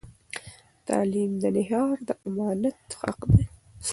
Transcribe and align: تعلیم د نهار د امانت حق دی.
تعلیم 0.87 1.31
د 1.41 1.45
نهار 1.55 1.95
د 2.07 2.09
امانت 2.27 2.79
حق 2.99 3.19
دی. 3.33 3.45